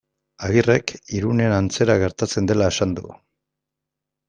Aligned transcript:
Agirrek 0.45 0.93
Irunen 1.17 1.53
antzera 1.59 1.97
gertatzen 2.05 2.51
dela 2.53 2.73
esan 2.75 2.99
du. 3.03 3.15